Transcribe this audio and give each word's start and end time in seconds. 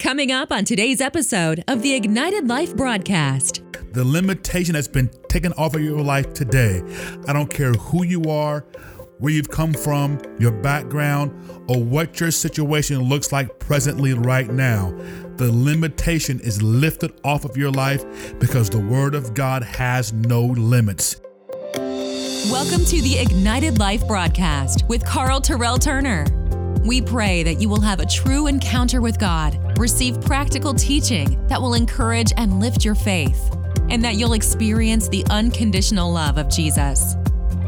Coming 0.00 0.30
up 0.30 0.52
on 0.52 0.64
today's 0.64 1.00
episode 1.00 1.64
of 1.66 1.82
the 1.82 1.92
Ignited 1.94 2.46
Life 2.46 2.76
broadcast. 2.76 3.62
The 3.94 4.04
limitation 4.04 4.74
that's 4.74 4.86
been 4.86 5.10
taken 5.28 5.52
off 5.54 5.74
of 5.74 5.82
your 5.82 6.00
life 6.00 6.32
today. 6.34 6.84
I 7.26 7.32
don't 7.32 7.50
care 7.50 7.72
who 7.72 8.04
you 8.04 8.22
are, 8.30 8.60
where 9.18 9.32
you've 9.32 9.50
come 9.50 9.74
from, 9.74 10.20
your 10.38 10.52
background, 10.52 11.32
or 11.68 11.82
what 11.82 12.20
your 12.20 12.30
situation 12.30 13.00
looks 13.00 13.32
like 13.32 13.58
presently 13.58 14.14
right 14.14 14.48
now. 14.48 14.96
The 15.34 15.50
limitation 15.50 16.38
is 16.38 16.62
lifted 16.62 17.20
off 17.24 17.44
of 17.44 17.56
your 17.56 17.72
life 17.72 18.38
because 18.38 18.70
the 18.70 18.78
Word 18.78 19.16
of 19.16 19.34
God 19.34 19.64
has 19.64 20.12
no 20.12 20.44
limits. 20.44 21.20
Welcome 21.74 22.84
to 22.84 23.02
the 23.02 23.18
Ignited 23.18 23.80
Life 23.80 24.06
broadcast 24.06 24.84
with 24.86 25.04
Carl 25.04 25.40
Terrell 25.40 25.76
Turner. 25.76 26.24
We 26.84 27.02
pray 27.02 27.42
that 27.42 27.60
you 27.60 27.68
will 27.68 27.80
have 27.80 28.00
a 28.00 28.06
true 28.06 28.46
encounter 28.46 29.00
with 29.00 29.18
God, 29.18 29.78
receive 29.78 30.20
practical 30.20 30.72
teaching 30.72 31.46
that 31.48 31.60
will 31.60 31.74
encourage 31.74 32.32
and 32.36 32.60
lift 32.60 32.84
your 32.84 32.94
faith, 32.94 33.54
and 33.90 34.02
that 34.04 34.14
you'll 34.14 34.34
experience 34.34 35.08
the 35.08 35.24
unconditional 35.28 36.12
love 36.12 36.38
of 36.38 36.48
Jesus. 36.48 37.16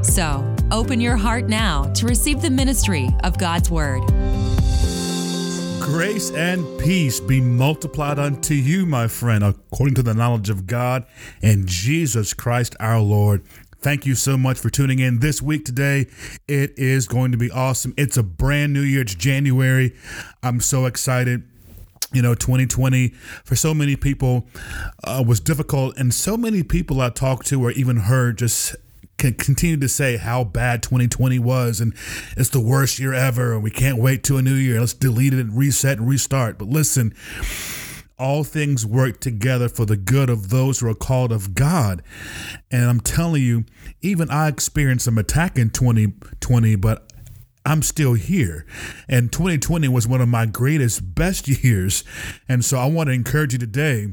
So, 0.02 0.54
open 0.70 1.00
your 1.00 1.16
heart 1.16 1.46
now 1.46 1.92
to 1.94 2.06
receive 2.06 2.40
the 2.40 2.50
ministry 2.50 3.08
of 3.24 3.36
God's 3.36 3.70
Word. 3.70 4.02
Grace 5.80 6.30
and 6.30 6.64
peace 6.78 7.18
be 7.18 7.40
multiplied 7.40 8.18
unto 8.18 8.54
you, 8.54 8.86
my 8.86 9.08
friend, 9.08 9.42
according 9.42 9.96
to 9.96 10.02
the 10.02 10.14
knowledge 10.14 10.48
of 10.48 10.66
God 10.66 11.04
and 11.42 11.66
Jesus 11.66 12.32
Christ 12.32 12.76
our 12.78 13.00
Lord. 13.00 13.42
Thank 13.82 14.04
you 14.04 14.14
so 14.14 14.36
much 14.36 14.58
for 14.58 14.68
tuning 14.68 14.98
in 14.98 15.20
this 15.20 15.40
week 15.40 15.64
today. 15.64 16.06
It 16.46 16.74
is 16.76 17.08
going 17.08 17.32
to 17.32 17.38
be 17.38 17.50
awesome. 17.50 17.94
It's 17.96 18.18
a 18.18 18.22
brand 18.22 18.74
new 18.74 18.82
year. 18.82 19.00
It's 19.00 19.14
January. 19.14 19.96
I'm 20.42 20.60
so 20.60 20.84
excited 20.86 21.44
you 22.12 22.20
know 22.20 22.34
2020 22.34 23.10
for 23.44 23.54
so 23.54 23.72
many 23.72 23.94
people 23.94 24.48
uh, 25.04 25.22
was 25.24 25.38
difficult 25.38 25.96
and 25.96 26.12
so 26.12 26.36
many 26.36 26.64
people 26.64 27.00
i 27.00 27.08
talked 27.08 27.46
to 27.46 27.62
or 27.62 27.70
even 27.70 27.98
heard 27.98 28.36
just 28.36 28.74
can 29.16 29.32
continue 29.34 29.76
to 29.76 29.88
say 29.88 30.16
how 30.16 30.42
bad 30.42 30.82
2020 30.82 31.38
was 31.38 31.80
and 31.80 31.94
it's 32.36 32.48
the 32.48 32.58
worst 32.58 32.98
year 32.98 33.14
ever 33.14 33.52
and 33.52 33.62
we 33.62 33.70
can't 33.70 33.96
wait 33.96 34.24
to 34.24 34.38
a 34.38 34.42
new 34.42 34.54
year 34.54 34.80
let's 34.80 34.92
delete 34.92 35.32
it 35.32 35.38
and 35.38 35.56
reset 35.56 35.98
and 35.98 36.08
restart 36.08 36.58
but 36.58 36.66
listen 36.66 37.14
all 38.20 38.44
things 38.44 38.84
work 38.86 39.18
together 39.18 39.68
for 39.68 39.86
the 39.86 39.96
good 39.96 40.28
of 40.28 40.50
those 40.50 40.80
who 40.80 40.88
are 40.88 40.94
called 40.94 41.32
of 41.32 41.54
God. 41.54 42.02
And 42.70 42.84
I'm 42.84 43.00
telling 43.00 43.42
you, 43.42 43.64
even 44.02 44.30
I 44.30 44.48
experienced 44.48 45.06
some 45.06 45.18
attack 45.18 45.56
in 45.56 45.70
2020, 45.70 46.76
but 46.76 47.10
I'm 47.64 47.82
still 47.82 48.14
here. 48.14 48.66
And 49.08 49.32
2020 49.32 49.88
was 49.88 50.06
one 50.06 50.20
of 50.20 50.28
my 50.28 50.46
greatest, 50.46 51.14
best 51.14 51.48
years. 51.64 52.04
And 52.48 52.64
so 52.64 52.78
I 52.78 52.86
want 52.86 53.08
to 53.08 53.12
encourage 53.12 53.54
you 53.54 53.58
today 53.58 54.12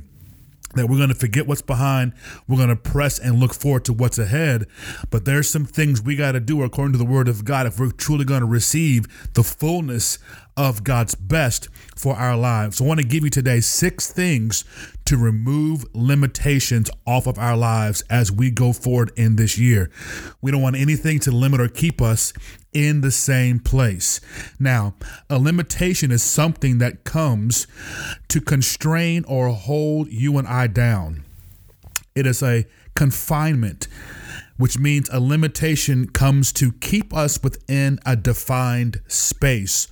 that 0.75 0.87
we're 0.87 0.97
going 0.97 1.09
to 1.09 1.15
forget 1.15 1.47
what's 1.47 1.61
behind. 1.61 2.13
We're 2.47 2.57
going 2.57 2.69
to 2.69 2.75
press 2.75 3.19
and 3.19 3.39
look 3.39 3.53
forward 3.53 3.85
to 3.85 3.93
what's 3.93 4.19
ahead. 4.19 4.67
But 5.09 5.25
there's 5.25 5.49
some 5.49 5.65
things 5.65 6.01
we 6.01 6.15
got 6.15 6.33
to 6.33 6.39
do 6.39 6.63
according 6.63 6.93
to 6.93 6.97
the 6.97 7.05
word 7.05 7.27
of 7.27 7.45
God 7.45 7.65
if 7.65 7.79
we're 7.79 7.91
truly 7.91 8.25
going 8.25 8.41
to 8.41 8.47
receive 8.47 9.33
the 9.33 9.43
fullness 9.43 10.19
of 10.57 10.83
God's 10.83 11.15
best 11.15 11.69
for 11.95 12.15
our 12.15 12.35
lives. 12.35 12.77
So 12.77 12.85
I 12.85 12.87
want 12.87 12.99
to 12.99 13.05
give 13.05 13.23
you 13.23 13.29
today 13.29 13.61
six 13.61 14.11
things 14.11 14.65
to 15.05 15.15
remove 15.15 15.85
limitations 15.93 16.89
off 17.05 17.27
of 17.27 17.37
our 17.37 17.55
lives 17.55 18.01
as 18.09 18.31
we 18.31 18.51
go 18.51 18.73
forward 18.73 19.11
in 19.15 19.35
this 19.35 19.57
year. 19.57 19.89
We 20.41 20.51
don't 20.51 20.61
want 20.61 20.75
anything 20.75 21.19
to 21.21 21.31
limit 21.31 21.61
or 21.61 21.69
keep 21.69 22.01
us 22.01 22.33
in 22.73 23.01
the 23.01 23.11
same 23.11 23.59
place. 23.59 24.19
Now, 24.59 24.95
a 25.29 25.39
limitation 25.39 26.11
is 26.11 26.23
something 26.23 26.79
that 26.79 27.03
comes 27.03 27.67
to 28.27 28.41
constrain 28.41 29.23
or 29.27 29.49
hold 29.49 30.11
you 30.11 30.37
and 30.37 30.47
I 30.47 30.67
down. 30.67 31.23
It 32.15 32.25
is 32.25 32.41
a 32.41 32.65
confinement 32.95 33.87
which 34.57 34.79
means 34.79 35.07
a 35.09 35.19
limitation 35.19 36.09
comes 36.09 36.51
to 36.51 36.71
keep 36.71 37.13
us 37.13 37.41
within 37.43 37.99
a 38.05 38.15
defined 38.15 38.99
space 39.07 39.87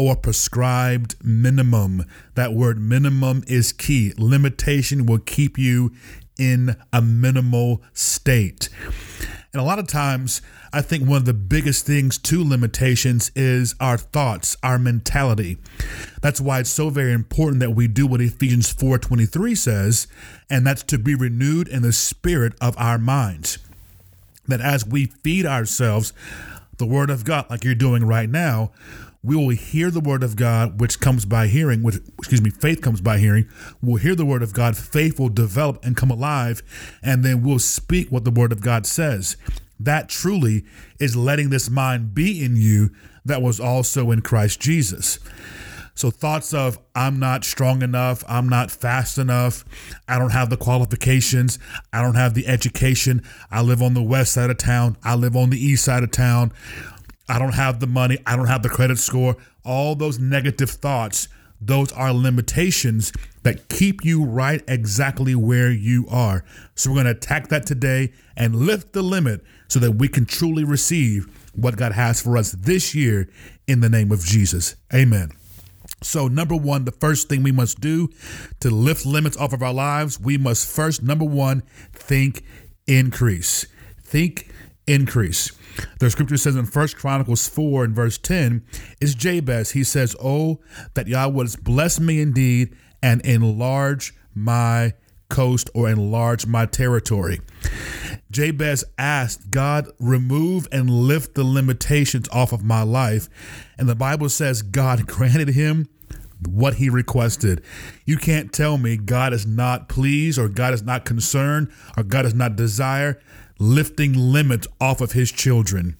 or 0.00 0.16
prescribed 0.16 1.14
minimum. 1.22 2.06
That 2.34 2.54
word 2.54 2.80
minimum 2.80 3.44
is 3.46 3.70
key. 3.70 4.14
Limitation 4.16 5.04
will 5.04 5.18
keep 5.18 5.58
you 5.58 5.92
in 6.38 6.74
a 6.90 7.02
minimal 7.02 7.82
state. 7.92 8.70
And 9.52 9.60
a 9.60 9.62
lot 9.62 9.78
of 9.78 9.86
times, 9.86 10.40
I 10.72 10.80
think 10.80 11.06
one 11.06 11.18
of 11.18 11.26
the 11.26 11.34
biggest 11.34 11.84
things 11.84 12.16
to 12.16 12.42
limitations 12.42 13.30
is 13.36 13.74
our 13.78 13.98
thoughts, 13.98 14.56
our 14.62 14.78
mentality. 14.78 15.58
That's 16.22 16.40
why 16.40 16.60
it's 16.60 16.70
so 16.70 16.88
very 16.88 17.12
important 17.12 17.60
that 17.60 17.72
we 17.72 17.86
do 17.86 18.06
what 18.06 18.22
Ephesians 18.22 18.72
4:23 18.72 19.54
says, 19.54 20.06
and 20.48 20.66
that's 20.66 20.82
to 20.84 20.98
be 20.98 21.14
renewed 21.14 21.68
in 21.68 21.82
the 21.82 21.92
spirit 21.92 22.54
of 22.58 22.74
our 22.78 22.96
minds 22.96 23.58
that 24.48 24.62
as 24.62 24.86
we 24.86 25.06
feed 25.22 25.44
ourselves 25.44 26.14
the 26.78 26.86
word 26.86 27.10
of 27.10 27.24
God, 27.24 27.50
like 27.50 27.64
you're 27.64 27.74
doing 27.74 28.06
right 28.06 28.30
now, 28.30 28.72
we 29.22 29.36
will 29.36 29.50
hear 29.50 29.90
the 29.90 30.00
word 30.00 30.22
of 30.22 30.36
God, 30.36 30.80
which 30.80 31.00
comes 31.00 31.24
by 31.24 31.46
hearing, 31.46 31.82
which, 31.82 31.96
excuse 32.18 32.40
me, 32.40 32.50
faith 32.50 32.80
comes 32.80 33.00
by 33.00 33.18
hearing. 33.18 33.48
We'll 33.82 33.96
hear 33.96 34.14
the 34.14 34.24
word 34.24 34.42
of 34.42 34.54
God, 34.54 34.76
faith 34.76 35.20
will 35.20 35.28
develop 35.28 35.84
and 35.84 35.96
come 35.96 36.10
alive, 36.10 36.62
and 37.02 37.22
then 37.22 37.42
we'll 37.42 37.58
speak 37.58 38.10
what 38.10 38.24
the 38.24 38.30
word 38.30 38.52
of 38.52 38.62
God 38.62 38.86
says. 38.86 39.36
That 39.78 40.08
truly 40.08 40.64
is 40.98 41.16
letting 41.16 41.50
this 41.50 41.68
mind 41.70 42.14
be 42.14 42.42
in 42.44 42.56
you 42.56 42.90
that 43.24 43.42
was 43.42 43.60
also 43.60 44.10
in 44.10 44.22
Christ 44.22 44.60
Jesus. 44.60 45.18
So 45.94 46.10
thoughts 46.10 46.54
of 46.54 46.78
I'm 46.94 47.18
not 47.18 47.44
strong 47.44 47.82
enough, 47.82 48.24
I'm 48.26 48.48
not 48.48 48.70
fast 48.70 49.18
enough, 49.18 49.64
I 50.08 50.18
don't 50.18 50.32
have 50.32 50.48
the 50.48 50.56
qualifications, 50.56 51.58
I 51.92 52.00
don't 52.00 52.14
have 52.14 52.32
the 52.32 52.46
education, 52.46 53.22
I 53.50 53.60
live 53.60 53.82
on 53.82 53.92
the 53.92 54.02
west 54.02 54.32
side 54.32 54.48
of 54.48 54.56
town, 54.56 54.96
I 55.04 55.14
live 55.14 55.36
on 55.36 55.50
the 55.50 55.62
east 55.62 55.84
side 55.84 56.02
of 56.02 56.10
town, 56.10 56.52
I 57.30 57.38
don't 57.38 57.54
have 57.54 57.78
the 57.78 57.86
money, 57.86 58.18
I 58.26 58.36
don't 58.36 58.48
have 58.48 58.62
the 58.62 58.68
credit 58.68 58.98
score, 58.98 59.36
all 59.64 59.94
those 59.94 60.18
negative 60.18 60.68
thoughts, 60.68 61.28
those 61.60 61.92
are 61.92 62.12
limitations 62.12 63.12
that 63.42 63.68
keep 63.68 64.04
you 64.04 64.24
right 64.24 64.62
exactly 64.66 65.34
where 65.34 65.70
you 65.70 66.06
are. 66.10 66.44
So 66.74 66.90
we're 66.90 67.02
going 67.02 67.06
to 67.06 67.12
attack 67.12 67.48
that 67.48 67.66
today 67.66 68.12
and 68.36 68.56
lift 68.56 68.94
the 68.94 69.02
limit 69.02 69.42
so 69.68 69.78
that 69.78 69.92
we 69.92 70.08
can 70.08 70.24
truly 70.24 70.64
receive 70.64 71.28
what 71.54 71.76
God 71.76 71.92
has 71.92 72.20
for 72.20 72.36
us 72.36 72.52
this 72.52 72.94
year 72.94 73.28
in 73.66 73.80
the 73.80 73.88
name 73.88 74.10
of 74.10 74.24
Jesus. 74.24 74.76
Amen. 74.92 75.30
So, 76.02 76.28
number 76.28 76.56
one, 76.56 76.86
the 76.86 76.92
first 76.92 77.28
thing 77.28 77.42
we 77.42 77.52
must 77.52 77.80
do 77.80 78.08
to 78.60 78.70
lift 78.70 79.04
limits 79.04 79.36
off 79.36 79.52
of 79.52 79.62
our 79.62 79.74
lives, 79.74 80.18
we 80.18 80.38
must 80.38 80.66
first, 80.66 81.02
number 81.02 81.26
one, 81.26 81.62
think 81.92 82.42
increase. 82.86 83.66
Think 84.02 84.50
increase. 84.90 85.52
The 86.00 86.10
scripture 86.10 86.36
says 86.36 86.56
in 86.56 86.66
First 86.66 86.96
Chronicles 86.96 87.48
4 87.48 87.84
and 87.84 87.94
verse 87.94 88.18
10 88.18 88.64
is 89.00 89.14
Jabez. 89.14 89.70
He 89.70 89.84
says, 89.84 90.16
Oh, 90.22 90.60
that 90.94 91.06
Yah 91.06 91.28
would 91.28 91.62
bless 91.62 92.00
me 92.00 92.20
indeed 92.20 92.74
and 93.02 93.20
enlarge 93.22 94.14
my 94.34 94.94
coast 95.28 95.70
or 95.74 95.88
enlarge 95.88 96.46
my 96.46 96.66
territory. 96.66 97.40
Jabez 98.30 98.84
asked 98.98 99.50
God, 99.50 99.88
remove 99.98 100.68
and 100.70 100.90
lift 100.90 101.34
the 101.34 101.44
limitations 101.44 102.28
off 102.30 102.52
of 102.52 102.64
my 102.64 102.82
life. 102.82 103.28
And 103.78 103.88
the 103.88 103.94
Bible 103.94 104.28
says 104.28 104.62
God 104.62 105.06
granted 105.06 105.48
him 105.50 105.88
what 106.48 106.74
he 106.74 106.88
requested. 106.88 107.62
You 108.04 108.16
can't 108.16 108.52
tell 108.52 108.78
me 108.78 108.96
God 108.96 109.32
is 109.32 109.46
not 109.46 109.88
pleased 109.88 110.38
or 110.38 110.48
God 110.48 110.74
is 110.74 110.82
not 110.82 111.04
concerned 111.04 111.70
or 111.96 112.02
God 112.02 112.22
does 112.22 112.34
not 112.34 112.56
desire 112.56 113.20
lifting 113.60 114.14
limits 114.14 114.66
off 114.80 115.00
of 115.00 115.12
his 115.12 115.30
children. 115.30 115.96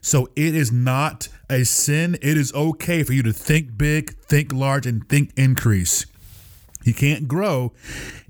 So 0.00 0.28
it 0.36 0.54
is 0.54 0.70
not 0.70 1.28
a 1.50 1.64
sin. 1.64 2.16
It 2.22 2.36
is 2.36 2.52
okay 2.54 3.02
for 3.02 3.12
you 3.12 3.22
to 3.24 3.32
think 3.32 3.76
big, 3.76 4.16
think 4.18 4.52
large, 4.52 4.86
and 4.86 5.08
think 5.08 5.32
increase. 5.36 6.06
You 6.84 6.94
can't 6.94 7.26
grow 7.26 7.72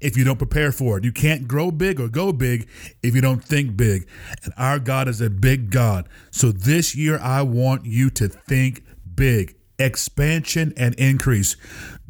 if 0.00 0.16
you 0.16 0.24
don't 0.24 0.38
prepare 0.38 0.72
for 0.72 0.96
it. 0.98 1.04
You 1.04 1.12
can't 1.12 1.46
grow 1.46 1.70
big 1.70 2.00
or 2.00 2.08
go 2.08 2.32
big 2.32 2.68
if 3.02 3.14
you 3.14 3.20
don't 3.20 3.44
think 3.44 3.76
big. 3.76 4.08
And 4.42 4.54
our 4.56 4.78
God 4.78 5.06
is 5.06 5.20
a 5.20 5.28
big 5.28 5.70
God. 5.70 6.08
So 6.30 6.50
this 6.50 6.96
year, 6.96 7.18
I 7.20 7.42
want 7.42 7.84
you 7.84 8.10
to 8.10 8.28
think 8.28 8.84
big 9.14 9.54
expansion 9.78 10.72
and 10.76 10.94
increase. 10.94 11.56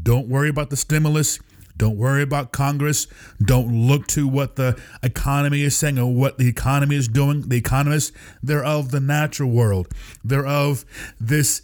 Don't 0.00 0.28
worry 0.28 0.48
about 0.48 0.70
the 0.70 0.76
stimulus. 0.76 1.40
Don't 1.78 1.96
worry 1.96 2.22
about 2.22 2.52
Congress. 2.52 3.06
Don't 3.40 3.86
look 3.86 4.06
to 4.08 4.28
what 4.28 4.56
the 4.56 4.78
economy 5.02 5.62
is 5.62 5.76
saying 5.76 5.98
or 5.98 6.12
what 6.12 6.36
the 6.36 6.48
economy 6.48 6.96
is 6.96 7.08
doing. 7.08 7.48
The 7.48 7.56
economists, 7.56 8.12
they're 8.42 8.64
of 8.64 8.90
the 8.90 9.00
natural 9.00 9.50
world. 9.50 9.88
They're 10.22 10.46
of 10.46 10.84
this 11.18 11.62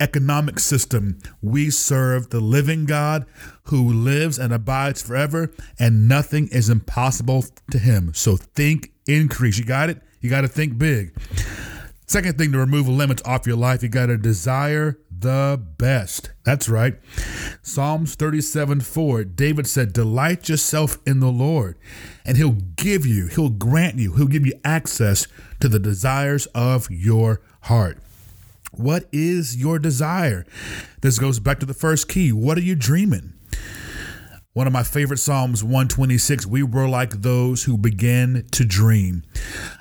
economic 0.00 0.60
system. 0.60 1.18
We 1.42 1.70
serve 1.70 2.30
the 2.30 2.40
living 2.40 2.86
God 2.86 3.26
who 3.64 3.92
lives 3.92 4.38
and 4.38 4.52
abides 4.52 5.02
forever, 5.02 5.52
and 5.78 6.08
nothing 6.08 6.48
is 6.48 6.70
impossible 6.70 7.44
to 7.72 7.78
him. 7.78 8.14
So 8.14 8.36
think 8.36 8.92
increase. 9.06 9.58
You 9.58 9.64
got 9.64 9.90
it? 9.90 10.00
You 10.20 10.30
got 10.30 10.42
to 10.42 10.48
think 10.48 10.78
big. 10.78 11.14
Second 12.06 12.38
thing 12.38 12.52
to 12.52 12.58
remove 12.58 12.88
limits 12.88 13.22
off 13.26 13.46
your 13.46 13.56
life, 13.56 13.82
you 13.82 13.88
got 13.88 14.06
to 14.06 14.16
desire 14.16 14.98
the 15.20 15.60
best. 15.78 16.30
That's 16.44 16.68
right. 16.68 16.98
Psalms 17.62 18.14
37 18.14 18.80
4, 18.80 19.24
David 19.24 19.66
said, 19.66 19.92
Delight 19.92 20.48
yourself 20.48 20.98
in 21.06 21.20
the 21.20 21.30
Lord, 21.30 21.76
and 22.24 22.36
he'll 22.36 22.58
give 22.76 23.04
you, 23.04 23.26
he'll 23.26 23.50
grant 23.50 23.96
you, 23.96 24.14
he'll 24.14 24.26
give 24.26 24.46
you 24.46 24.54
access 24.64 25.26
to 25.60 25.68
the 25.68 25.78
desires 25.78 26.46
of 26.54 26.90
your 26.90 27.40
heart. 27.62 27.98
What 28.72 29.08
is 29.12 29.56
your 29.56 29.78
desire? 29.78 30.46
This 31.00 31.18
goes 31.18 31.40
back 31.40 31.58
to 31.60 31.66
the 31.66 31.74
first 31.74 32.08
key. 32.08 32.32
What 32.32 32.58
are 32.58 32.62
you 32.62 32.74
dreaming? 32.74 33.32
One 34.58 34.66
of 34.66 34.72
my 34.72 34.82
favorite 34.82 35.18
Psalms 35.18 35.62
126 35.62 36.44
we 36.44 36.64
were 36.64 36.88
like 36.88 37.22
those 37.22 37.62
who 37.62 37.78
begin 37.78 38.44
to 38.50 38.64
dream. 38.64 39.22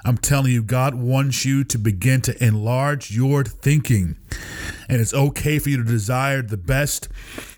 I'm 0.06 0.20
telling 0.20 0.52
you, 0.52 0.62
God 0.62 0.94
wants 0.94 1.46
you 1.46 1.64
to 1.64 1.80
begin 1.80 2.22
to 2.22 2.44
enlarge 2.44 3.10
your 3.10 3.44
thinking. 3.44 4.18
And 4.88 5.02
it's 5.02 5.16
okay 5.16 5.58
for 5.58 5.72
you 5.72 5.78
to 5.78 5.84
desire 5.84 6.44
the 6.44 6.58
best 6.58 7.08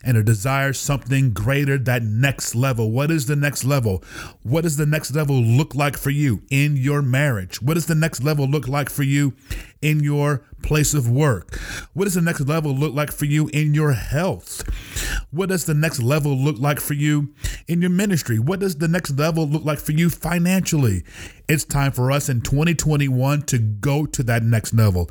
and 0.01 0.15
to 0.15 0.23
desire 0.23 0.71
something 0.71 1.31
greater, 1.31 1.77
that 1.77 2.03
next 2.03 2.55
level. 2.55 2.89
What 2.89 3.11
is 3.11 3.25
the 3.25 3.35
next 3.35 3.65
level? 3.65 4.01
What 4.43 4.61
does 4.61 4.77
the 4.77 4.85
next 4.85 5.13
level 5.13 5.35
look 5.35 5.75
like 5.75 5.97
for 5.97 6.11
you 6.11 6.43
in 6.49 6.77
your 6.77 7.01
marriage? 7.01 7.61
What 7.61 7.73
does 7.73 7.87
the 7.87 7.95
next 7.95 8.23
level 8.23 8.47
look 8.47 8.69
like 8.69 8.89
for 8.89 9.03
you 9.03 9.33
in 9.81 10.01
your 10.01 10.43
place 10.61 10.93
of 10.93 11.09
work? 11.09 11.55
What 11.93 12.05
does 12.05 12.13
the 12.15 12.21
next 12.21 12.41
level 12.41 12.73
look 12.73 12.93
like 12.93 13.11
for 13.11 13.25
you 13.25 13.47
in 13.49 13.73
your 13.73 13.93
health? 13.93 14.63
What 15.31 15.49
does 15.49 15.65
the 15.65 15.73
next 15.73 16.01
level 16.01 16.35
look 16.35 16.57
like 16.59 16.79
for 16.79 16.93
you 16.93 17.33
in 17.67 17.81
your 17.81 17.89
ministry? 17.89 18.39
What 18.39 18.59
does 18.59 18.77
the 18.77 18.87
next 18.87 19.17
level 19.17 19.47
look 19.47 19.63
like 19.63 19.79
for 19.79 19.91
you 19.91 20.09
financially? 20.09 21.03
It's 21.47 21.63
time 21.63 21.91
for 21.91 22.11
us 22.11 22.29
in 22.29 22.41
2021 22.41 23.43
to 23.43 23.57
go 23.57 24.05
to 24.05 24.23
that 24.23 24.43
next 24.43 24.73
level, 24.73 25.09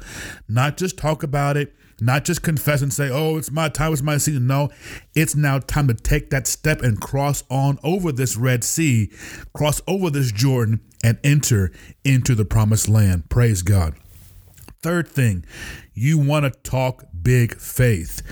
not 0.48 0.76
just 0.76 0.98
talk 0.98 1.22
about 1.22 1.56
it, 1.56 1.74
not 2.00 2.24
just 2.24 2.42
confess 2.42 2.82
and 2.82 2.92
say, 2.92 3.10
oh, 3.10 3.36
it's 3.36 3.50
my 3.50 3.68
time, 3.68 3.92
it's 3.92 4.02
my 4.02 4.18
season. 4.18 4.46
No, 4.46 4.70
it's 5.14 5.34
now 5.34 5.58
time 5.58 5.88
to 5.88 5.94
take 5.94 6.30
that 6.30 6.46
step 6.46 6.80
and 6.82 7.00
cross 7.00 7.42
on 7.50 7.78
over 7.82 8.12
this 8.12 8.36
Red 8.36 8.62
Sea, 8.62 9.10
cross 9.52 9.80
over 9.88 10.10
this 10.10 10.30
Jordan, 10.30 10.80
and 11.02 11.18
enter 11.24 11.72
into 12.04 12.34
the 12.34 12.44
promised 12.44 12.88
land. 12.88 13.28
Praise 13.28 13.62
God. 13.62 13.94
Third 14.80 15.08
thing, 15.08 15.44
you 15.92 16.18
want 16.18 16.44
to 16.44 16.50
talk 16.60 17.04
big 17.20 17.56
faith. 17.56 18.22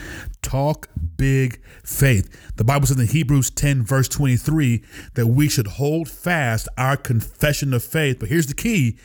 Talk 0.43 0.89
big 1.17 1.61
faith. 1.83 2.55
The 2.55 2.63
Bible 2.63 2.87
says 2.87 3.01
in 3.01 3.09
Hebrews 3.09 3.51
10, 3.51 3.83
verse 3.83 4.09
23, 4.09 4.85
that 5.15 5.27
we 5.27 5.49
should 5.49 5.67
hold 5.67 6.09
fast 6.09 6.69
our 6.79 6.97
confession 6.97 7.75
of 7.75 7.83
faith. 7.83 8.21
But 8.21 8.29
here's 8.29 8.47
the 8.47 8.55
key 8.55 8.97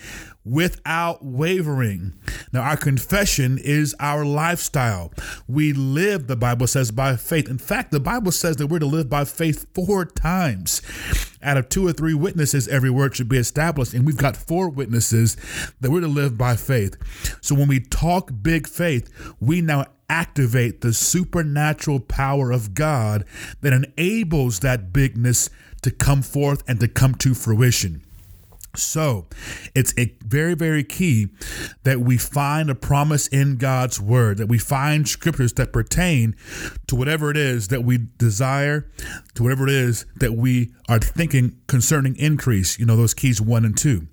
without 0.43 1.23
wavering. 1.23 2.13
Now, 2.51 2.61
our 2.61 2.77
confession 2.77 3.57
is 3.57 3.95
our 3.99 4.25
lifestyle. 4.25 5.13
We 5.47 5.73
live, 5.73 6.27
the 6.27 6.35
Bible 6.35 6.67
says, 6.67 6.91
by 6.91 7.15
faith. 7.15 7.49
In 7.49 7.57
fact, 7.57 7.91
the 7.91 7.99
Bible 7.99 8.31
says 8.31 8.57
that 8.57 8.67
we're 8.67 8.79
to 8.79 8.85
live 8.85 9.09
by 9.09 9.25
faith 9.25 9.67
four 9.73 10.05
times. 10.05 10.81
Out 11.43 11.57
of 11.57 11.69
two 11.69 11.87
or 11.87 11.93
three 11.93 12.13
witnesses, 12.13 12.67
every 12.67 12.89
word 12.89 13.15
should 13.15 13.29
be 13.29 13.37
established. 13.37 13.93
And 13.93 14.05
we've 14.05 14.17
got 14.17 14.37
four 14.37 14.69
witnesses 14.69 15.37
that 15.79 15.91
we're 15.91 16.01
to 16.01 16.07
live 16.07 16.37
by 16.37 16.55
faith. 16.55 16.97
So 17.41 17.55
when 17.55 17.67
we 17.67 17.79
talk 17.79 18.31
big 18.41 18.67
faith, 18.67 19.33
we 19.39 19.61
now 19.61 19.85
activate 20.09 20.81
the 20.81 20.93
supernatural 20.93 21.99
power 21.99 22.51
of 22.51 22.73
God 22.73 23.25
that 23.61 23.73
enables 23.73 24.59
that 24.59 24.91
bigness 24.91 25.49
to 25.83 25.89
come 25.89 26.21
forth 26.21 26.63
and 26.67 26.79
to 26.79 26.87
come 26.87 27.15
to 27.15 27.33
fruition. 27.33 28.03
So 28.75 29.27
it's 29.75 29.93
a 29.97 30.15
very, 30.25 30.53
very 30.53 30.83
key 30.83 31.27
that 31.83 31.99
we 31.99 32.17
find 32.17 32.69
a 32.69 32.75
promise 32.75 33.27
in 33.27 33.57
God's 33.57 33.99
word, 33.99 34.37
that 34.37 34.47
we 34.47 34.57
find 34.57 35.07
scriptures 35.07 35.53
that 35.53 35.73
pertain 35.73 36.35
to 36.87 36.95
whatever 36.95 37.29
it 37.29 37.37
is 37.37 37.67
that 37.67 37.83
we 37.83 37.99
desire, 38.17 38.89
to 39.35 39.43
whatever 39.43 39.67
it 39.67 39.73
is 39.73 40.05
that 40.17 40.33
we 40.33 40.71
are 40.87 40.99
thinking 40.99 41.57
concerning 41.67 42.15
increase, 42.15 42.79
you 42.79 42.85
know, 42.85 42.95
those 42.95 43.13
keys 43.13 43.41
one 43.41 43.65
and 43.65 43.77
two. 43.77 44.07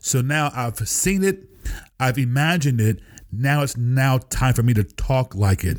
So 0.00 0.20
now 0.20 0.50
I've 0.54 0.76
seen 0.88 1.22
it, 1.22 1.44
I've 2.00 2.18
imagined 2.18 2.80
it. 2.80 3.00
Now 3.34 3.62
it's 3.62 3.76
now 3.78 4.18
time 4.18 4.52
for 4.52 4.62
me 4.62 4.74
to 4.74 4.84
talk 4.84 5.34
like 5.34 5.64
it. 5.64 5.78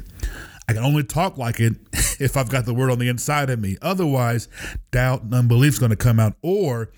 I 0.68 0.74
can 0.74 0.84
only 0.84 1.04
talk 1.04 1.38
like 1.38 1.60
it 1.60 1.74
if 2.20 2.38
I've 2.38 2.50
got 2.50 2.66
the 2.66 2.74
word 2.74 2.92
on 2.92 3.00
the 3.00 3.10
inside 3.10 3.50
of 3.50 3.60
me. 3.60 3.78
Otherwise, 3.82 4.48
doubt 4.92 5.24
and 5.24 5.34
unbelief 5.34 5.74
is 5.74 5.80
going 5.80 5.92
to 5.92 5.96
come 5.96 6.20
out. 6.20 6.36
Or 6.42 6.92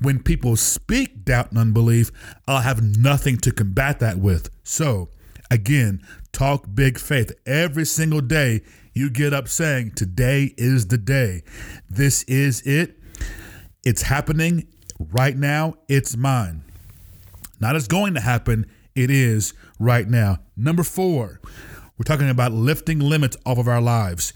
when 0.00 0.22
people 0.22 0.56
speak 0.56 1.24
doubt 1.24 1.50
and 1.50 1.58
unbelief, 1.58 2.10
I'll 2.46 2.62
have 2.62 2.82
nothing 2.82 3.36
to 3.38 3.52
combat 3.52 4.00
that 4.00 4.18
with. 4.18 4.50
So, 4.62 5.08
again, 5.50 6.02
talk 6.32 6.66
big 6.74 6.98
faith. 6.98 7.32
Every 7.46 7.84
single 7.84 8.20
day, 8.20 8.62
you 8.94 9.10
get 9.10 9.32
up 9.32 9.48
saying, 9.48 9.92
Today 9.92 10.54
is 10.56 10.88
the 10.88 10.98
day. 10.98 11.42
This 11.88 12.22
is 12.24 12.62
it. 12.62 12.98
It's 13.84 14.02
happening 14.02 14.68
right 14.98 15.36
now. 15.36 15.74
It's 15.88 16.16
mine. 16.16 16.62
Not 17.60 17.76
it's 17.76 17.86
going 17.86 18.14
to 18.14 18.20
happen, 18.20 18.66
it 18.94 19.10
is 19.10 19.54
right 19.78 20.08
now. 20.08 20.38
Number 20.56 20.82
four, 20.82 21.40
we're 21.98 22.04
talking 22.04 22.28
about 22.30 22.52
lifting 22.52 22.98
limits 22.98 23.36
off 23.44 23.58
of 23.58 23.68
our 23.68 23.80
lives. 23.80 24.32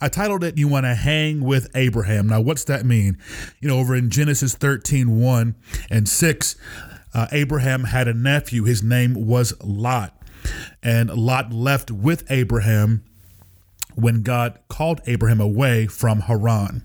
I 0.00 0.08
titled 0.08 0.44
it 0.44 0.58
You 0.58 0.68
Want 0.68 0.84
to 0.84 0.94
Hang 0.94 1.42
with 1.42 1.70
Abraham. 1.74 2.26
Now, 2.26 2.40
what's 2.40 2.64
that 2.64 2.84
mean? 2.84 3.16
You 3.60 3.68
know, 3.68 3.78
over 3.78 3.94
in 3.94 4.10
Genesis 4.10 4.54
13 4.54 5.18
1 5.18 5.54
and 5.90 6.08
6, 6.08 6.56
uh, 7.14 7.26
Abraham 7.32 7.84
had 7.84 8.08
a 8.08 8.12
nephew. 8.12 8.64
His 8.64 8.82
name 8.82 9.14
was 9.26 9.54
Lot. 9.62 10.20
And 10.82 11.08
Lot 11.10 11.52
left 11.52 11.90
with 11.90 12.30
Abraham 12.30 13.02
when 13.94 14.22
God 14.22 14.58
called 14.68 15.00
Abraham 15.06 15.40
away 15.40 15.86
from 15.86 16.20
Haran. 16.20 16.84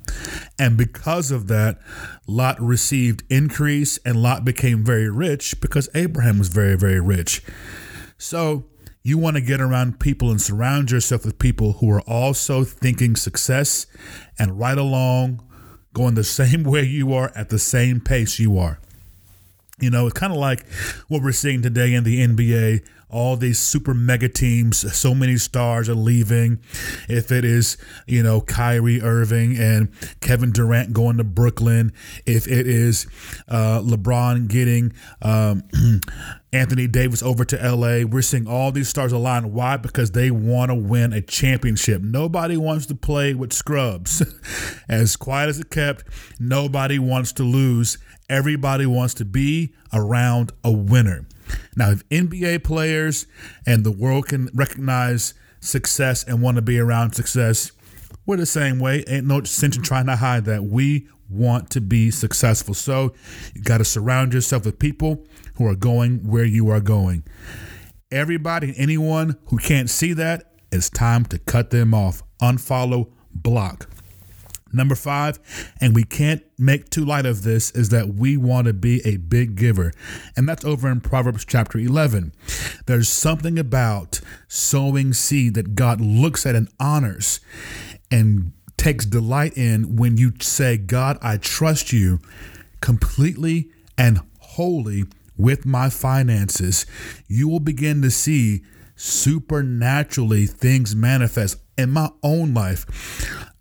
And 0.57 0.78
because 0.78 1.31
of 1.31 1.48
that, 1.48 1.80
Lot 2.28 2.62
received 2.62 3.24
increase 3.30 3.98
and 4.06 4.22
Lot 4.22 4.45
became 4.45 4.86
very 4.86 5.10
rich 5.10 5.60
because 5.60 5.90
Abraham 5.94 6.38
was 6.38 6.50
very, 6.50 6.78
very 6.78 7.00
rich. 7.00 7.44
So, 8.18 8.69
you 9.01 9.18
want 9.18 9.36
to 9.36 9.42
get 9.42 9.62
around 9.62 10.00
people 10.00 10.30
and 10.30 10.42
surround 10.42 10.92
yourself 10.92 11.25
with 11.25 11.40
people 11.40 11.74
who 11.74 11.90
are 11.92 12.01
also 12.01 12.63
thinking 12.63 13.16
success 13.16 13.88
and 14.38 14.60
right 14.60 14.78
along, 14.78 15.42
going 15.94 16.16
the 16.16 16.24
same 16.42 16.63
way 16.63 16.84
you 16.84 17.13
are 17.13 17.31
at 17.36 17.50
the 17.50 17.60
same 17.60 18.00
pace 18.00 18.40
you 18.40 18.57
are. 18.57 18.80
You 19.80 19.90
know, 19.90 20.07
it's 20.07 20.19
kind 20.19 20.34
of 20.34 20.40
like 20.40 20.68
what 21.07 21.22
we're 21.22 21.31
seeing 21.31 21.62
today 21.62 21.94
in 21.94 22.04
the 22.04 22.25
NBA 22.25 22.86
all 23.10 23.36
these 23.36 23.57
super 23.57 23.94
mega 23.94 24.30
teams, 24.30 24.96
so 24.96 25.16
many 25.16 25.38
stars 25.38 25.90
are 25.90 25.95
leaving. 25.95 26.60
If 27.07 27.31
it 27.31 27.44
is, 27.44 27.78
you 28.06 28.22
know, 28.22 28.42
Kyrie 28.42 29.02
Irving 29.02 29.57
and 29.57 29.90
Kevin 30.22 30.52
Durant 30.52 30.94
going 30.94 31.18
to 31.18 31.24
Brooklyn, 31.24 31.92
if 32.26 32.47
it 32.47 32.68
is 32.68 33.07
uh, 33.47 33.81
LeBron 33.81 34.47
getting 34.47 34.94
um, 35.21 35.64
Anthony 36.52 36.88
Davis 36.88 37.22
over 37.22 37.46
to 37.46 37.56
LA, 37.58 38.04
we're 38.06 38.24
seeing 38.24 38.48
all 38.48 38.72
these 38.72 38.90
stars 38.90 39.12
align. 39.12 39.54
Why? 39.54 39.78
Because 39.78 40.12
they 40.12 40.32
want 40.32 40.70
to 40.70 40.76
win 40.76 41.14
a 41.14 41.22
championship. 41.22 42.02
Nobody 42.02 42.58
wants 42.58 42.88
to 42.88 42.96
play 42.96 43.36
with 43.36 43.54
scrubs. 43.54 44.24
as 44.90 45.16
quiet 45.16 45.50
as 45.50 45.60
it 45.60 45.70
kept, 45.70 46.06
nobody 46.40 46.98
wants 46.98 47.34
to 47.34 47.44
lose. 47.44 48.00
Everybody 48.30 48.88
wants 48.88 49.14
to 49.16 49.26
be 49.26 49.74
around 49.94 50.52
a 50.64 50.72
winner. 50.72 51.28
Now, 51.76 51.92
if 51.92 52.08
NBA 52.10 52.64
players 52.64 53.28
and 53.66 53.84
the 53.84 53.92
world 53.92 54.28
can 54.28 54.50
recognize 54.54 55.36
success 55.60 56.24
and 56.24 56.42
want 56.42 56.56
to 56.56 56.62
be 56.62 56.80
around 56.80 57.14
success, 57.14 57.72
we're 58.26 58.38
the 58.38 58.46
same 58.46 58.80
way. 58.80 59.04
Ain't 59.08 59.26
no 59.28 59.44
sense 59.44 59.78
in 59.78 59.84
trying 59.84 60.08
to 60.08 60.16
hide 60.16 60.46
that. 60.46 60.64
We 60.64 61.08
want 61.30 61.70
to 61.72 61.82
be 61.82 62.10
successful. 62.12 62.74
So 62.74 63.14
you 63.54 63.62
got 63.62 63.80
to 63.80 63.86
surround 63.86 64.34
yourself 64.34 64.66
with 64.66 64.80
people 64.80 65.26
who 65.59 65.68
are 65.68 65.75
going 65.75 66.28
where 66.28 66.45
you 66.45 66.69
are 66.69 66.80
going. 66.80 67.23
Everybody, 68.09 68.73
anyone 68.78 69.37
who 69.47 69.57
can't 69.57 69.89
see 69.89 70.13
that, 70.13 70.54
it's 70.71 70.89
time 70.89 71.25
to 71.25 71.37
cut 71.37 71.69
them 71.69 71.94
off. 71.94 72.23
Unfollow, 72.42 73.11
block. 73.31 73.87
Number 74.71 74.95
five, 74.95 75.39
and 75.81 75.94
we 75.94 76.04
can't 76.04 76.44
make 76.57 76.89
too 76.89 77.04
light 77.04 77.25
of 77.25 77.44
this, 77.44 77.71
is 77.71 77.89
that 77.89 78.16
we 78.16 78.37
want 78.37 78.68
to 78.68 78.73
be 78.73 79.01
a 79.06 79.18
big 79.18 79.56
giver. 79.56 79.92
And 80.37 80.47
that's 80.47 80.63
over 80.63 80.89
in 80.89 81.01
Proverbs 81.01 81.44
chapter 81.44 81.78
11. 81.78 82.31
There's 82.85 83.09
something 83.09 83.59
about 83.59 84.21
sowing 84.47 85.11
seed 85.11 85.56
that 85.56 85.75
God 85.75 85.99
looks 85.99 86.45
at 86.45 86.56
and 86.56 86.69
honors 86.80 87.42
and 88.09 88.54
takes 88.78 89.06
delight 89.06 89.57
in 89.57 89.97
when 89.97 90.18
you 90.18 90.33
say, 90.39 90.78
God, 90.78 91.18
I 91.21 91.37
trust 91.37 91.92
you 91.92 92.19
completely 92.80 93.71
and 93.97 94.21
wholly 94.39 95.04
with 95.40 95.66
my 95.66 95.90
finances. 95.90 96.86
You 97.28 97.48
will 97.48 97.62
begin 97.62 98.02
to 98.04 98.12
see 98.12 98.62
supernaturally 98.96 100.46
things 100.46 100.94
manifest 100.94 101.58
in 101.78 101.90
my 101.90 102.10
own 102.22 102.54
life. 102.54 102.86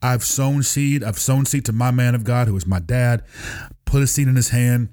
I've 0.02 0.24
sown 0.24 0.64
seed. 0.64 1.04
I've 1.04 1.18
sown 1.18 1.46
seed 1.46 1.64
to 1.66 1.72
my 1.72 1.92
man 1.92 2.16
of 2.16 2.24
God, 2.24 2.48
who 2.48 2.56
is 2.56 2.66
my 2.66 2.80
dad, 2.80 3.22
put 3.84 4.02
a 4.02 4.06
seed 4.08 4.26
in 4.26 4.34
his 4.34 4.48
hand. 4.48 4.88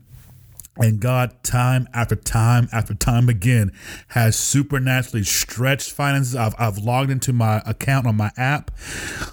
And 0.78 1.00
God, 1.00 1.42
time 1.42 1.88
after 1.94 2.16
time 2.16 2.68
after 2.72 2.94
time 2.94 3.30
again, 3.30 3.72
has 4.10 4.36
supernaturally 4.36 5.24
stretched 5.24 5.92
finances. 5.92 6.36
I've, 6.36 6.54
I've 6.60 6.78
logged 6.78 7.10
into 7.10 7.34
my 7.34 7.64
account 7.66 8.06
on 8.06 8.16
my 8.16 8.30
app, 8.38 8.72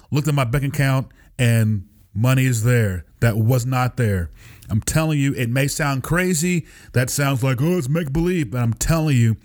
looked 0.09 0.27
at 0.27 0.33
my 0.33 0.45
bank 0.45 0.63
account, 0.63 1.09
and 1.37 1.87
money 2.13 2.45
is 2.45 2.63
there 2.63 3.05
that 3.19 3.37
was 3.37 3.65
not 3.65 3.97
there. 3.97 4.31
I'm 4.69 4.81
telling 4.81 5.19
you, 5.19 5.33
it 5.33 5.49
may 5.49 5.67
sound 5.67 6.03
crazy. 6.03 6.65
That 6.93 7.09
sounds 7.09 7.43
like, 7.43 7.61
oh, 7.61 7.77
it's 7.77 7.89
make 7.89 8.13
believe. 8.13 8.51
But 8.51 8.61
I'm 8.61 8.73
telling 8.73 9.17
you, 9.17 9.37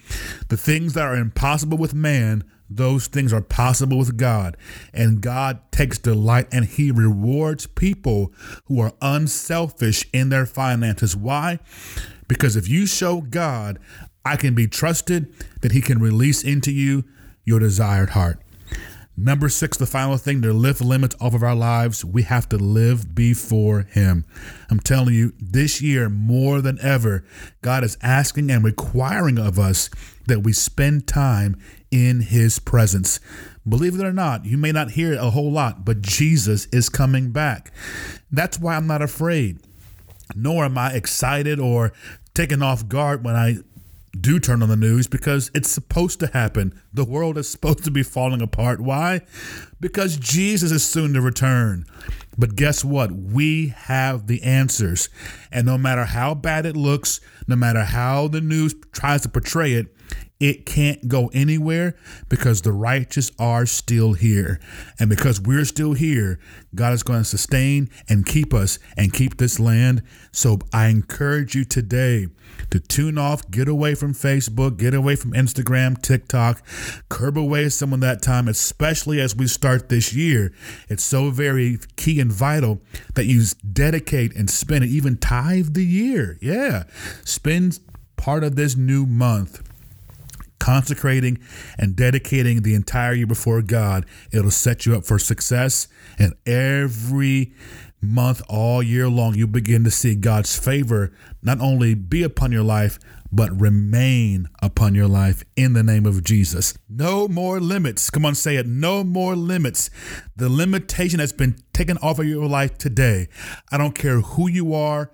the 0.48 0.56
things 0.56 0.94
that 0.94 1.06
are 1.06 1.16
impossible 1.16 1.78
with 1.78 1.94
man, 1.94 2.44
those 2.70 3.06
things 3.06 3.32
are 3.32 3.40
possible 3.40 3.98
with 3.98 4.16
God. 4.16 4.56
And 4.92 5.20
God 5.20 5.60
takes 5.72 5.98
delight 5.98 6.48
and 6.52 6.64
He 6.64 6.90
rewards 6.90 7.66
people 7.66 8.32
who 8.66 8.80
are 8.80 8.92
unselfish 9.00 10.06
in 10.12 10.28
their 10.28 10.46
finances. 10.46 11.16
Why? 11.16 11.58
Because 12.28 12.56
if 12.56 12.68
you 12.68 12.86
show 12.86 13.22
God, 13.22 13.78
I 14.24 14.36
can 14.36 14.54
be 14.54 14.68
trusted, 14.68 15.32
that 15.62 15.72
He 15.72 15.80
can 15.80 15.98
release 15.98 16.44
into 16.44 16.70
you 16.70 17.04
your 17.44 17.58
desired 17.58 18.10
heart. 18.10 18.40
Number 19.20 19.48
six, 19.48 19.76
the 19.76 19.84
final 19.84 20.16
thing 20.16 20.42
to 20.42 20.52
lift 20.52 20.80
limits 20.80 21.16
off 21.20 21.34
of 21.34 21.42
our 21.42 21.56
lives, 21.56 22.04
we 22.04 22.22
have 22.22 22.48
to 22.50 22.56
live 22.56 23.16
before 23.16 23.80
Him. 23.80 24.24
I'm 24.70 24.78
telling 24.78 25.12
you, 25.12 25.32
this 25.40 25.82
year 25.82 26.08
more 26.08 26.60
than 26.60 26.78
ever, 26.80 27.24
God 27.60 27.82
is 27.82 27.98
asking 28.00 28.48
and 28.48 28.62
requiring 28.62 29.36
of 29.36 29.58
us 29.58 29.90
that 30.28 30.44
we 30.44 30.52
spend 30.52 31.08
time 31.08 31.60
in 31.90 32.20
His 32.20 32.60
presence. 32.60 33.18
Believe 33.68 33.98
it 33.98 34.06
or 34.06 34.12
not, 34.12 34.44
you 34.44 34.56
may 34.56 34.70
not 34.70 34.92
hear 34.92 35.12
it 35.14 35.18
a 35.18 35.30
whole 35.30 35.50
lot, 35.50 35.84
but 35.84 36.00
Jesus 36.00 36.66
is 36.66 36.88
coming 36.88 37.32
back. 37.32 37.72
That's 38.30 38.60
why 38.60 38.76
I'm 38.76 38.86
not 38.86 39.02
afraid, 39.02 39.58
nor 40.36 40.64
am 40.64 40.78
I 40.78 40.92
excited 40.92 41.58
or 41.58 41.92
taken 42.34 42.62
off 42.62 42.86
guard 42.86 43.24
when 43.24 43.34
I 43.34 43.56
do 44.18 44.38
turn 44.38 44.62
on 44.62 44.68
the 44.68 44.76
news 44.76 45.06
because 45.06 45.50
it's 45.54 45.70
supposed 45.70 46.20
to 46.20 46.28
happen. 46.28 46.80
The 46.92 47.04
world 47.04 47.38
is 47.38 47.48
supposed 47.48 47.84
to 47.84 47.90
be 47.90 48.02
falling 48.02 48.42
apart. 48.42 48.80
Why? 48.80 49.22
Because 49.80 50.16
Jesus 50.16 50.70
is 50.70 50.84
soon 50.84 51.14
to 51.14 51.20
return. 51.20 51.84
But 52.36 52.54
guess 52.54 52.84
what? 52.84 53.10
We 53.10 53.68
have 53.68 54.26
the 54.26 54.42
answers. 54.42 55.08
And 55.50 55.66
no 55.66 55.76
matter 55.76 56.04
how 56.04 56.34
bad 56.34 56.66
it 56.66 56.76
looks, 56.76 57.20
no 57.46 57.56
matter 57.56 57.82
how 57.82 58.28
the 58.28 58.40
news 58.40 58.74
tries 58.92 59.22
to 59.22 59.28
portray 59.28 59.72
it, 59.72 59.94
it 60.40 60.66
can't 60.66 61.08
go 61.08 61.30
anywhere 61.32 61.96
because 62.28 62.62
the 62.62 62.72
righteous 62.72 63.32
are 63.38 63.66
still 63.66 64.12
here. 64.12 64.60
And 64.98 65.10
because 65.10 65.40
we're 65.40 65.64
still 65.64 65.94
here, 65.94 66.38
God 66.74 66.92
is 66.92 67.02
going 67.02 67.20
to 67.20 67.24
sustain 67.24 67.90
and 68.08 68.24
keep 68.24 68.54
us 68.54 68.78
and 68.96 69.12
keep 69.12 69.38
this 69.38 69.58
land. 69.58 70.02
So 70.30 70.60
I 70.72 70.88
encourage 70.88 71.56
you 71.56 71.64
today 71.64 72.28
to 72.70 72.78
tune 72.78 73.18
off, 73.18 73.50
get 73.50 73.68
away 73.68 73.94
from 73.94 74.14
Facebook, 74.14 74.76
get 74.76 74.94
away 74.94 75.16
from 75.16 75.32
Instagram, 75.32 76.00
TikTok, 76.00 76.62
curb 77.08 77.36
away 77.36 77.68
some 77.68 77.92
of 77.92 78.00
that 78.00 78.22
time, 78.22 78.46
especially 78.46 79.20
as 79.20 79.34
we 79.34 79.48
start 79.48 79.88
this 79.88 80.12
year. 80.14 80.52
It's 80.88 81.04
so 81.04 81.30
very 81.30 81.78
key 81.96 82.20
and 82.20 82.32
vital 82.32 82.80
that 83.14 83.24
you 83.24 83.42
dedicate 83.72 84.36
and 84.36 84.48
spend 84.48 84.84
it, 84.84 84.90
even 84.90 85.16
tithe 85.16 85.74
the 85.74 85.84
year. 85.84 86.38
Yeah. 86.40 86.84
Spend 87.24 87.80
part 88.16 88.44
of 88.44 88.56
this 88.56 88.76
new 88.76 89.06
month 89.06 89.67
consecrating 90.58 91.38
and 91.78 91.96
dedicating 91.96 92.62
the 92.62 92.74
entire 92.74 93.12
year 93.12 93.26
before 93.26 93.62
God, 93.62 94.06
it'll 94.32 94.50
set 94.50 94.86
you 94.86 94.96
up 94.96 95.04
for 95.04 95.18
success. 95.18 95.88
And 96.18 96.34
every 96.46 97.52
month, 98.00 98.42
all 98.48 98.82
year 98.82 99.08
long, 99.08 99.34
you 99.34 99.46
begin 99.46 99.84
to 99.84 99.90
see 99.90 100.14
God's 100.14 100.56
favor 100.58 101.12
not 101.42 101.60
only 101.60 101.94
be 101.94 102.22
upon 102.22 102.52
your 102.52 102.62
life, 102.62 102.98
but 103.30 103.60
remain 103.60 104.48
upon 104.62 104.94
your 104.94 105.08
life 105.08 105.44
in 105.56 105.74
the 105.74 105.82
name 105.82 106.06
of 106.06 106.24
Jesus. 106.24 106.74
No 106.88 107.28
more 107.28 107.60
limits. 107.60 108.08
Come 108.10 108.24
on, 108.24 108.34
say 108.34 108.56
it. 108.56 108.66
No 108.66 109.04
more 109.04 109.36
limits. 109.36 109.90
The 110.36 110.48
limitation 110.48 111.18
that's 111.18 111.32
been 111.32 111.56
taken 111.72 111.98
off 111.98 112.18
of 112.18 112.26
your 112.26 112.46
life 112.46 112.78
today. 112.78 113.28
I 113.70 113.76
don't 113.76 113.94
care 113.94 114.20
who 114.20 114.48
you 114.48 114.74
are, 114.74 115.10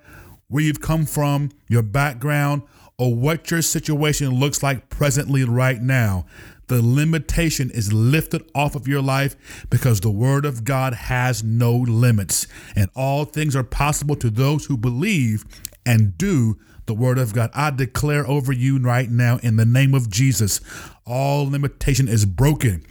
where 0.49 0.63
you've 0.63 0.81
come 0.81 1.07
from, 1.07 1.51
your 1.69 1.83
background, 1.83 2.63
or 2.99 3.15
what 3.15 3.51
your 3.51 3.63
situation 3.63 4.31
looks 4.31 4.63
like 4.63 4.89
presently 4.89 5.45
right 5.45 5.81
now. 5.81 6.27
The 6.69 6.81
limitation 6.81 7.71
is 7.71 7.93
lifted 7.93 8.49
off 8.55 8.75
of 8.75 8.89
your 8.89 9.03
life 9.03 9.67
because 9.69 10.01
the 10.01 10.11
Word 10.11 10.47
of 10.47 10.65
God 10.65 10.95
has 10.95 11.45
no 11.45 11.75
limits. 11.75 12.47
And 12.75 12.89
all 12.95 13.25
things 13.25 13.55
are 13.55 13.65
possible 13.65 14.17
to 14.17 14.31
those 14.31 14.67
who 14.67 14.77
believe 14.77 15.45
and 15.85 16.17
do 16.17 16.59
the 16.87 16.95
Word 16.95 17.19
of 17.19 17.33
God. 17.35 17.51
I 17.55 17.71
declare 17.71 18.27
over 18.27 18.53
you 18.53 18.79
right 18.79 19.11
now 19.11 19.39
in 19.43 19.57
the 19.57 19.65
name 19.65 19.95
of 19.95 20.11
Jesus 20.11 20.61
all 21.07 21.49
limitation 21.49 22.09
is 22.09 22.25
broken. 22.25 22.85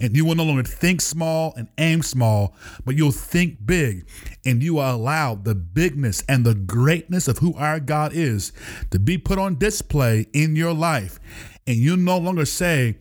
And 0.00 0.16
you 0.16 0.24
will 0.24 0.34
no 0.34 0.44
longer 0.44 0.62
think 0.62 1.00
small 1.00 1.52
and 1.56 1.68
aim 1.78 2.02
small, 2.02 2.54
but 2.84 2.96
you'll 2.96 3.12
think 3.12 3.64
big. 3.64 4.08
And 4.44 4.62
you 4.62 4.74
will 4.74 4.90
allow 4.90 5.34
the 5.34 5.54
bigness 5.54 6.24
and 6.28 6.44
the 6.44 6.54
greatness 6.54 7.28
of 7.28 7.38
who 7.38 7.54
our 7.54 7.78
God 7.78 8.12
is 8.12 8.52
to 8.90 8.98
be 8.98 9.18
put 9.18 9.38
on 9.38 9.58
display 9.58 10.26
in 10.32 10.56
your 10.56 10.72
life. 10.72 11.20
And 11.66 11.76
you 11.76 11.96
no 11.96 12.18
longer 12.18 12.44
say, 12.44 12.98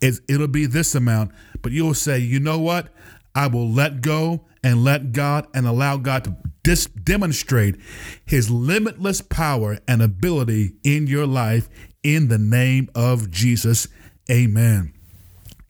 it'll 0.00 0.48
be 0.48 0.66
this 0.66 0.94
amount, 0.94 1.32
but 1.62 1.72
you'll 1.72 1.94
say, 1.94 2.18
you 2.18 2.40
know 2.40 2.58
what? 2.58 2.88
I 3.34 3.46
will 3.46 3.70
let 3.70 4.02
go 4.02 4.44
and 4.62 4.84
let 4.84 5.12
God 5.12 5.46
and 5.54 5.66
allow 5.66 5.96
God 5.96 6.24
to 6.24 6.36
dis- 6.62 6.86
demonstrate 6.86 7.76
his 8.24 8.50
limitless 8.50 9.20
power 9.20 9.78
and 9.88 10.02
ability 10.02 10.74
in 10.84 11.06
your 11.06 11.26
life 11.26 11.68
in 12.02 12.28
the 12.28 12.38
name 12.38 12.88
of 12.94 13.30
Jesus. 13.30 13.88
Amen. 14.30 14.92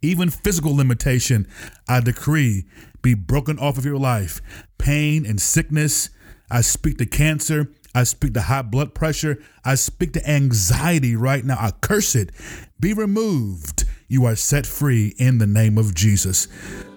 Even 0.02 0.30
physical 0.30 0.75
limitation, 0.75 1.47
I 1.88 2.00
decree, 2.00 2.64
be 3.02 3.14
broken 3.14 3.59
off 3.59 3.78
of 3.78 3.85
your 3.85 3.99
life. 3.99 4.40
Pain 4.78 5.26
and 5.26 5.40
sickness, 5.40 6.11
I 6.50 6.62
speak 6.62 6.99
to 6.99 7.06
cancer. 7.06 7.70
I 7.94 8.04
speak 8.04 8.35
to 8.35 8.42
high 8.42 8.62
blood 8.62 8.94
pressure. 8.94 9.42
I 9.64 9.75
speak 9.75 10.12
to 10.12 10.30
anxiety 10.30 11.16
right 11.16 11.44
now. 11.44 11.56
I 11.59 11.73
curse 11.80 12.14
it. 12.14 12.30
Be 12.78 12.94
removed. 12.94 13.85
You 14.09 14.25
are 14.26 14.37
set 14.37 14.64
free 14.64 15.14
in 15.18 15.38
the 15.38 15.47
name 15.47 15.76
of 15.76 15.94
Jesus. 15.94 16.47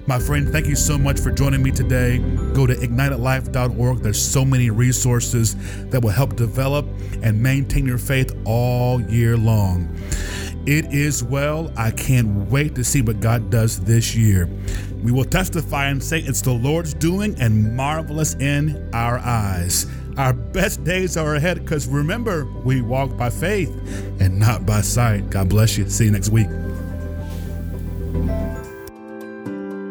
My 0.06 0.20
friend, 0.20 0.50
thank 0.50 0.68
you 0.68 0.76
so 0.76 0.98
much 0.98 1.18
for 1.18 1.32
joining 1.32 1.64
me 1.64 1.72
today. 1.72 2.18
Go 2.54 2.68
to 2.68 2.76
ignitedlife.org. 2.76 4.00
There's 4.00 4.22
so 4.22 4.44
many 4.44 4.70
resources 4.70 5.56
that 5.86 6.04
will 6.04 6.12
help 6.12 6.36
develop 6.36 6.86
and 7.22 7.42
maintain 7.42 7.86
your 7.86 7.98
faith 7.98 8.36
all 8.44 9.00
year 9.02 9.38
long. 9.38 9.88
It 10.66 10.94
is 10.94 11.24
well. 11.24 11.72
I 11.78 11.92
can't 11.92 12.50
wait 12.50 12.76
to 12.76 12.84
see 12.84 13.02
what 13.02 13.22
God 13.22 13.50
does 13.50 13.80
this 13.80 14.14
year. 14.14 14.50
We 15.02 15.14
will 15.14 15.24
testify 15.24 15.88
and 15.88 16.04
say 16.04 16.20
it's 16.20 16.42
the 16.42 16.54
Lord's 16.54 16.94
doing 16.94 17.36
and 17.40 17.74
marvelous 17.76 18.36
in 18.36 18.90
our 18.94 19.20
eyes. 19.20 19.86
Our 20.18 20.34
best 20.34 20.84
days 20.84 21.16
are 21.16 21.36
ahead 21.36 21.60
because 21.60 21.88
remember, 21.88 22.46
we 22.46 22.82
walk 22.82 23.16
by 23.18 23.30
faith 23.30 23.70
and 24.20 24.38
not 24.38 24.66
by 24.66 24.82
sight. 24.82 25.30
God 25.30 25.48
bless 25.48 25.78
you. 25.78 25.90
See 25.90 26.06
you 26.06 26.12
next 26.12 26.30
week. 26.30 26.48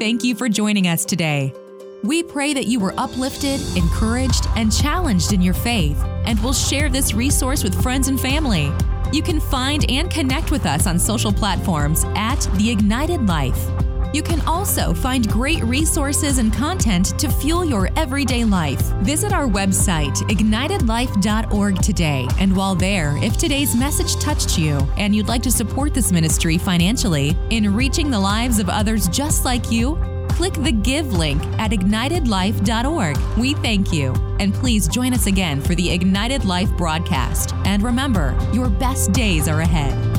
Thank 0.03 0.25
you 0.25 0.35
for 0.35 0.49
joining 0.49 0.89
us 0.89 1.05
today. 1.05 1.55
We 2.03 2.25
pray 2.25 2.55
that 2.55 2.67
you 2.67 2.81
were 2.81 2.93
uplifted, 2.99 3.61
encouraged, 3.77 4.49
and 4.57 4.73
challenged 4.73 5.33
in 5.33 5.41
your 5.41 5.55
faith, 5.55 6.03
and 6.27 6.43
will 6.43 6.53
share 6.53 6.89
this 6.89 7.15
resource 7.15 7.63
with 7.63 7.81
friends 7.81 8.09
and 8.09 8.21
family. 8.21 8.73
You 9.13 9.23
can 9.23 9.39
find 9.39 9.89
and 9.89 10.11
connect 10.11 10.51
with 10.51 10.67
us 10.67 10.89
on 10.89 10.99
social 10.99 11.33
platforms 11.33 12.03
at 12.17 12.41
The 12.57 12.69
Ignited 12.69 13.29
Life. 13.29 13.92
You 14.13 14.23
can 14.23 14.41
also 14.43 14.93
find 14.93 15.29
great 15.29 15.63
resources 15.65 16.39
and 16.39 16.53
content 16.53 17.19
to 17.19 17.31
fuel 17.31 17.65
your 17.65 17.89
everyday 17.97 18.45
life. 18.45 18.81
Visit 19.03 19.33
our 19.33 19.47
website, 19.47 20.17
ignitedlife.org 20.29 21.83
today. 21.83 22.29
And 22.39 22.55
while 22.55 22.75
there, 22.75 23.17
if 23.23 23.37
today's 23.37 23.75
message 23.75 24.17
touched 24.17 24.59
you 24.59 24.77
and 24.97 25.15
you'd 25.15 25.29
like 25.29 25.43
to 25.43 25.51
support 25.51 25.95
this 25.95 26.13
ministry 26.13 26.59
financially 26.59 27.37
in 27.51 27.75
reaching 27.75 28.11
the 28.11 28.21
lives 28.21 28.59
of 28.59 28.69
others 28.69 29.09
just 29.09 29.45
like 29.45 29.71
you, 29.71 29.97
click 30.29 30.55
the 30.55 30.73
Give 30.73 31.13
link 31.13 31.43
at 31.59 31.71
ignitedlife.org. 31.71 33.17
We 33.39 33.55
thank 33.55 33.93
you. 33.93 34.13
And 34.41 34.53
please 34.53 34.89
join 34.89 35.13
us 35.15 35.27
again 35.27 35.61
for 35.61 35.75
the 35.75 35.91
Ignited 35.91 36.45
Life 36.45 36.71
broadcast. 36.77 37.55
And 37.65 37.83
remember, 37.83 38.37
your 38.53 38.69
best 38.69 39.13
days 39.13 39.49
are 39.49 39.61
ahead. 39.61 40.12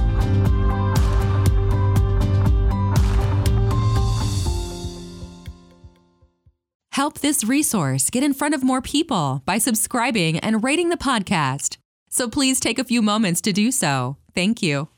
Help 6.93 7.21
this 7.21 7.43
resource 7.43 8.11
get 8.11 8.21
in 8.21 8.35
front 8.35 8.53
of 8.53 8.63
more 8.63 8.79
people 8.79 9.41
by 9.47 9.57
subscribing 9.57 10.37
and 10.37 10.63
rating 10.63 10.89
the 10.89 10.95
podcast. 11.09 11.77
So 12.11 12.27
please 12.27 12.59
take 12.59 12.77
a 12.77 12.83
few 12.83 13.01
moments 13.01 13.41
to 13.41 13.51
do 13.51 13.71
so. 13.71 14.17
Thank 14.35 14.61
you. 14.61 14.89